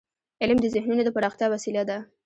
علم 0.41 0.57
د 0.61 0.65
ذهنونو 0.75 1.01
د 1.05 1.09
پراختیا 1.15 1.47
وسیله 1.53 1.83
ده. 1.89 1.97